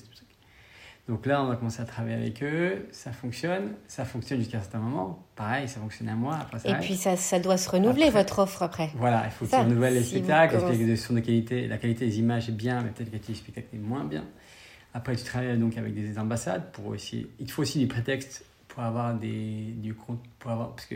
[1.06, 4.62] donc là, on a commencé à travailler avec eux, ça fonctionne, ça fonctionne jusqu'à un
[4.62, 5.22] certain moment.
[5.36, 8.38] Pareil, ça fonctionne un mois, après ça Et puis ça, ça doit se renouveler, votre
[8.38, 8.90] offre après.
[8.96, 12.52] Voilà, il faut que ça renouvelle les spectacles, de qualité, la qualité des images est
[12.52, 14.24] bien, mais peut-être la qualité des spectacles est moins bien.
[14.94, 17.26] Après, tu travailles donc avec des ambassades pour aussi...
[17.38, 19.74] Il faut aussi des prétextes pour avoir des...
[19.76, 20.94] Du, pour avoir, parce que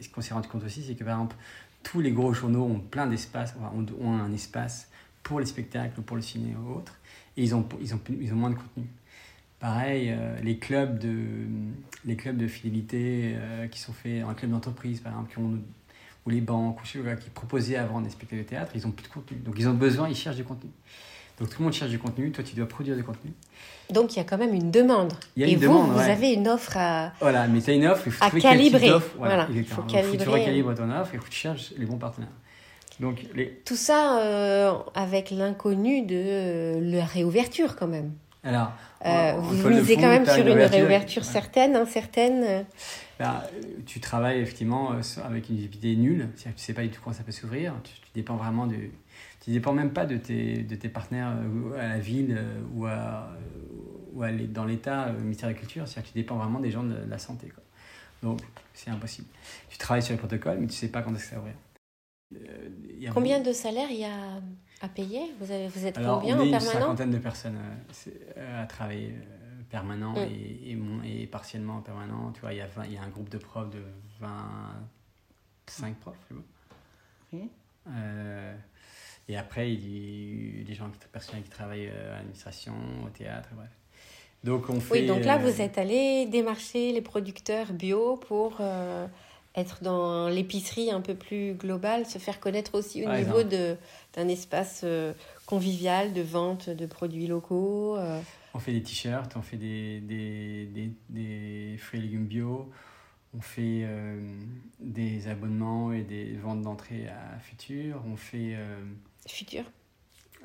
[0.00, 1.36] ce qu'on s'est rendu compte aussi, c'est que par exemple,
[1.82, 3.56] tous les gros journaux ont plein d'espace,
[4.00, 4.88] ont, un espace
[5.24, 6.94] pour les spectacles ou pour le ciné ou autre,
[7.36, 8.86] et ils ont, ils ont, ils ont moins de contenu.
[9.60, 11.16] Pareil, euh, les, clubs de,
[12.04, 15.58] les clubs de fidélité euh, qui sont faits, un club d'entreprise par exemple, qui ont,
[16.26, 19.12] ou les banques, ou qui proposaient avant des spectacles de théâtre, ils n'ont plus de
[19.12, 19.38] contenu.
[19.38, 20.70] Donc ils ont besoin, ils cherchent du contenu.
[21.40, 23.32] Donc tout le monde cherche du contenu, toi tu dois produire du contenu.
[23.90, 25.12] Donc il y a quand même une demande.
[25.34, 27.12] Il y a Et une vous, demande, vous avez une offre à.
[27.20, 28.92] Voilà, mais tu as une offre, il faut à calibrer.
[29.16, 30.18] Voilà, il faut calibrer.
[30.18, 32.30] tu recalibres ton offre et tu cherches les bons partenaires.
[33.00, 33.24] Donc,
[33.64, 38.12] Tout ça avec l'inconnu de la réouverture quand même.
[38.44, 38.72] Alors,
[39.40, 42.64] vous misez quand même sur une réouverture certaine, incertaine.
[43.18, 43.42] Ben,
[43.84, 44.92] tu travailles effectivement
[45.24, 47.32] avec une idée nulle, c'est-à-dire que tu ne sais pas du tout quand ça peut
[47.32, 48.92] s'ouvrir, tu, tu dépends vraiment du,
[49.48, 52.84] tu dépends même pas de tes, de tes partenaires euh, à la ville euh, ou,
[52.84, 53.30] à,
[54.12, 55.88] ou à, dans l'État, euh, ministère de la Culture.
[55.88, 57.48] C'est-à-dire que tu dépends vraiment des gens de la santé.
[57.48, 57.62] Quoi.
[58.22, 58.40] Donc,
[58.74, 59.28] c'est impossible.
[59.70, 61.42] Tu travailles sur les protocoles, mais tu sais pas quand est-ce que ça va
[62.30, 63.14] ouvrir.
[63.14, 64.42] combien de salaires il y a
[64.80, 67.18] à payer vous, avez, vous êtes Alors, combien on est en permanent une cinquantaine de
[67.18, 67.58] personnes
[68.36, 69.14] à travailler
[69.70, 70.28] permanent mm.
[71.04, 72.32] et, et, partiellement en permanent.
[72.32, 73.82] Tu vois, il y, a il y a un groupe de profs de
[74.20, 76.16] 25 profs.
[77.32, 77.48] Oui.
[77.88, 78.54] Euh,
[79.28, 83.50] et après, il y a des gens, personnes qui travaillent euh, à l'administration, au théâtre,
[83.54, 83.68] bref.
[84.44, 85.00] Donc on fait.
[85.00, 89.06] Oui, donc là, euh, vous êtes allé démarcher les producteurs bio pour euh,
[89.58, 94.84] être dans l'épicerie un peu plus globale, se faire connaître aussi au niveau d'un espace
[95.46, 97.96] convivial de vente de produits locaux.
[98.54, 102.70] On fait des t-shirts, on fait des, des, des, des, fruits et légumes bio,
[103.36, 103.86] on fait
[104.80, 108.56] des abonnements et des ventes d'entrée à Futur, on fait
[109.26, 109.64] futur?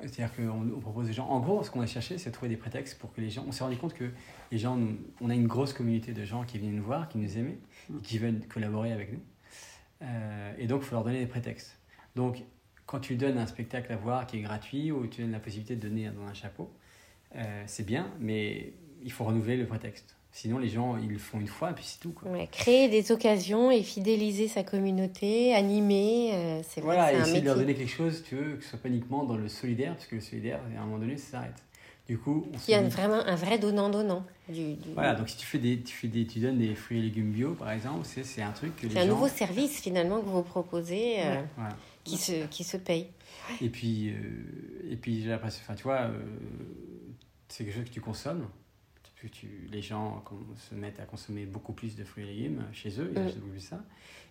[0.00, 1.26] C'est-à-dire qu'on propose des gens.
[1.28, 3.44] En gros, ce qu'on a cherché, c'est trouver des prétextes pour que les gens.
[3.46, 4.10] On s'est rendu compte que
[4.50, 4.78] les gens.
[5.20, 7.56] On a une grosse communauté de gens qui viennent nous voir, qui nous aiment,
[8.02, 9.20] qui veulent collaborer avec nous.
[10.02, 11.78] Euh, et donc, il faut leur donner des prétextes.
[12.16, 12.42] Donc,
[12.86, 15.76] quand tu donnes un spectacle à voir qui est gratuit ou tu donnes la possibilité
[15.76, 16.70] de donner dans un chapeau,
[17.36, 20.16] euh, c'est bien, mais il faut renouveler le prétexte.
[20.36, 22.10] Sinon, les gens, ils le font une fois et puis c'est tout.
[22.10, 22.28] Quoi.
[22.48, 27.76] créer des occasions et fidéliser sa communauté, animer, euh, c'est Voilà, essayer de leur donner
[27.76, 30.20] quelque chose, tu veux, que ce soit pas uniquement dans le solidaire, parce que le
[30.20, 31.62] solidaire, à un moment donné, ça s'arrête.
[32.08, 34.26] Du coup, on Il y a vraiment un vrai donnant-donnant.
[34.94, 37.30] Voilà, donc si tu, fais des, tu, fais des, tu donnes des fruits et légumes
[37.30, 41.20] bio, par exemple, c'est un truc que C'est un nouveau service, finalement, que vous proposez,
[41.20, 41.42] euh,
[42.02, 43.06] qui, se, qui se paye.
[43.60, 46.10] Et puis, euh, et puis j'ai l'impression, enfin, tu vois,
[47.48, 48.48] c'est quelque chose que tu consommes
[49.70, 50.22] les gens
[50.56, 53.26] se mettent à consommer beaucoup plus de fruits et légumes chez eux, ils mm.
[53.26, 53.80] achètent ça.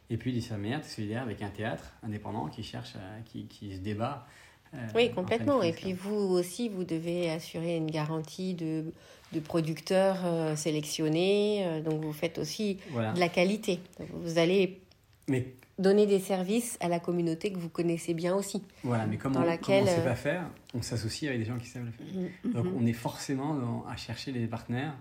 [0.10, 2.94] Et puis, d'une manière, solidaire avec un théâtre indépendant qui cherche,
[3.26, 4.28] qui, qui se débat.
[4.74, 5.62] Euh, oui, complètement.
[5.62, 8.86] Et puis, vous aussi, vous devez assurer une garantie de,
[9.32, 11.64] de producteurs euh, sélectionnés.
[11.66, 13.80] Euh, donc, vous faites aussi de la qualité.
[14.00, 14.82] vous allez
[15.28, 15.48] Mais
[15.80, 18.64] donner des services à la communauté que vous connaissez bien aussi.
[18.84, 19.86] Voilà, mais comme on, laquelle...
[19.86, 22.06] ne sait pas faire, on s'associe avec des gens qui savent le faire.
[22.06, 22.78] Mm, mm, Donc mm.
[22.80, 24.96] on est forcément à chercher des partenaires,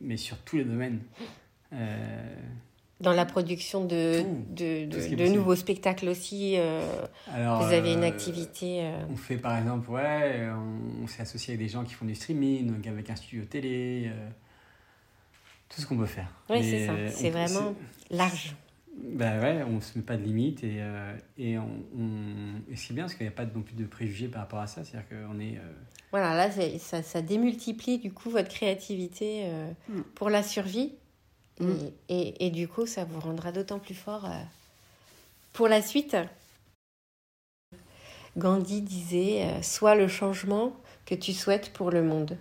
[0.00, 1.00] mais sur tous les domaines.
[1.72, 2.34] Euh,
[2.98, 6.80] dans la production de, de, de, nouveaux spectacles aussi, euh,
[7.30, 8.90] Alors, vous avez une euh, activité.
[9.10, 10.48] On fait par exemple, ouais,
[11.02, 14.10] on, s'est associé avec des gens qui font du streaming, donc avec un studio télé,
[15.68, 16.32] tout ce qu'on peut faire.
[16.48, 17.74] Oui, c'est ça, c'est vraiment
[18.10, 18.56] large.
[18.98, 21.68] Ben ouais, on ne se met pas de limites et, euh, et, on,
[22.70, 24.66] et c'est bien parce qu'il n'y a pas non plus de préjugés par rapport à
[24.66, 24.84] ça.
[24.84, 25.58] C'est-à-dire qu'on est.
[25.58, 25.72] Euh,
[26.10, 30.02] voilà, là, ça, ça, démultiplie du coup votre créativité euh, mm.
[30.14, 30.94] pour la survie.
[31.60, 31.72] Mm.
[32.08, 34.28] Et, et, du coup, ça vous rendra d'autant plus fort
[35.52, 36.16] pour la suite.
[38.36, 42.36] Gandhi disait Sois le changement que tu souhaites pour le monde.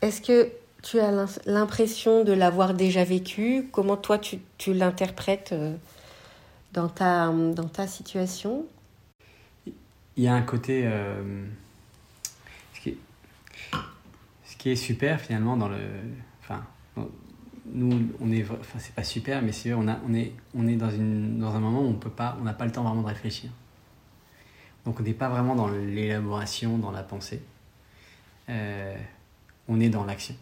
[0.00, 0.52] Est-ce que
[0.82, 3.68] tu as l'impression de l'avoir déjà vécu?
[3.72, 5.76] Comment toi tu, l'interprètes euh,
[6.72, 8.66] dans ta, situation?
[10.16, 10.82] Il y a un côté...
[10.84, 11.46] Euh,
[12.74, 12.96] ce, qui est,
[14.44, 15.78] ce, qui est, super finalement dans le...
[16.40, 16.64] Enfin,
[17.66, 18.42] nous, on est...
[18.42, 21.54] Enfin, c'est pas super, mais c'est on, a, on est, on est dans, une, dans
[21.54, 23.50] un moment où on peut pas, on n'a pas le temps vraiment de réfléchir.
[24.84, 27.40] Donc on n'est pas vraiment dans l'élaboration, dans la pensée.
[28.48, 28.96] Euh,
[29.68, 30.34] on est dans l'action.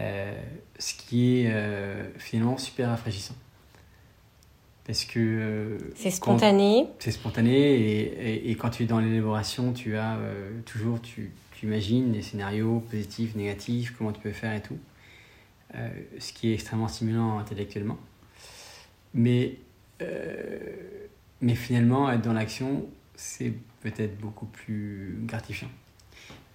[0.00, 0.32] Euh,
[0.78, 3.34] ce qui est euh, finalement super rafraîchissant.
[4.86, 5.18] Parce que.
[5.18, 6.86] Euh, c'est spontané.
[6.98, 10.18] C'est spontané, et, et, quand tu es dans l'élaboration, tu as
[10.64, 14.78] toujours, tu, tu, imagines des scénarios positifs, négatifs, comment tu peux faire et tout.
[16.18, 17.98] ce qui est extrêmement stimulant intellectuellement.
[19.12, 19.56] Mais,
[21.40, 22.86] mais finalement, être dans l'action,
[23.16, 25.68] c'est peut-être beaucoup plus gratifiant.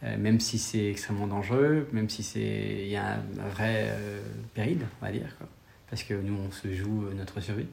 [0.03, 4.21] Euh, même si c'est extrêmement dangereux, même si c'est il y a un, vrai euh,
[4.54, 5.48] péril, on va dire, quoi,
[5.89, 7.67] parce que nous on se joue notre survie.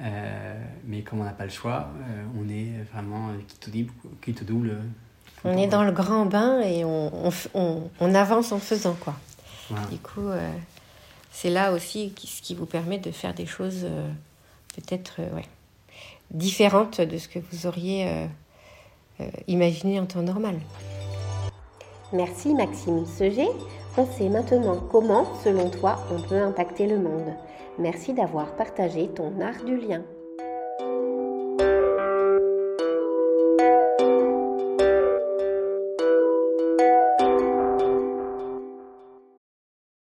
[0.00, 1.88] Euh, mais comme on n'a pas le choix,
[2.38, 4.78] on est vraiment quitte libre, quitte double.
[5.44, 9.14] On est dans le grand bain et on, on, on, avance en faisant quoi.
[9.90, 10.30] Du coup,
[11.30, 13.86] c'est là aussi ce qui vous permet de faire des choses
[14.74, 15.46] peut-être ouais,
[16.30, 18.26] différentes de ce que vous auriez
[19.46, 20.58] imaginé en temps normal.
[22.14, 23.48] Merci Maxime Seger.
[23.98, 27.34] On sait maintenant comment, selon toi, on peut impacter le monde.
[27.76, 30.02] Merci d'avoir partagé ton art du lien.